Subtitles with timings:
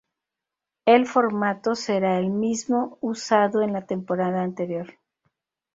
[0.87, 4.97] El formato será el mismo usado en la temporada anterior.